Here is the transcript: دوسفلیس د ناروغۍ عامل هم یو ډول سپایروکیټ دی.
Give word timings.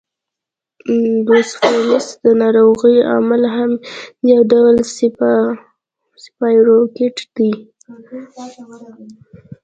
دوسفلیس 1.27 2.07
د 2.23 2.25
ناروغۍ 2.41 2.97
عامل 3.09 3.43
هم 3.55 3.71
یو 4.31 4.41
ډول 4.51 4.75
سپایروکیټ 6.23 7.17
دی. 7.35 7.51